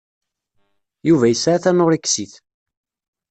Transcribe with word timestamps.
Yuba 1.07 1.25
yesɛa 1.27 1.63
tanuṛiksit. 1.63 2.33